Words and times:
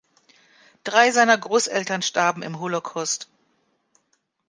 Drei 0.83 1.11
seiner 1.11 1.37
Grosseltern 1.37 2.01
starben 2.01 2.41
im 2.41 2.59
Holocaust. 2.59 3.29